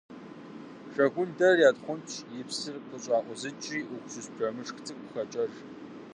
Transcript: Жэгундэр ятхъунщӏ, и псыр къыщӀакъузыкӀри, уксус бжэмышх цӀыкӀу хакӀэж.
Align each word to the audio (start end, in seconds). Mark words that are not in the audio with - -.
Жэгундэр 0.93 1.57
ятхъунщӏ, 1.69 2.15
и 2.39 2.41
псыр 2.47 2.75
къыщӀакъузыкӀри, 2.89 3.79
уксус 3.95 4.27
бжэмышх 4.33 4.77
цӀыкӀу 4.85 5.11
хакӀэж. 5.13 5.53